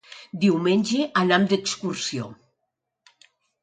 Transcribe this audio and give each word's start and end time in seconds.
Diumenge 0.45 1.05
anam 1.23 1.47
d'excursió. 1.53 2.35